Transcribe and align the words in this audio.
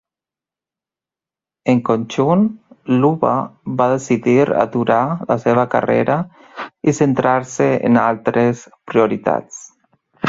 En 1.73 1.81
conjunt, 1.89 2.47
Luba 3.03 3.33
va 3.83 3.87
decidir 3.93 4.47
aturar 4.63 5.03
la 5.33 5.37
seva 5.45 5.67
carrera 5.75 6.17
i 6.93 6.95
centrar-se 7.03 7.69
en 7.91 8.01
altres 8.07 8.65
prioritats. 8.93 9.63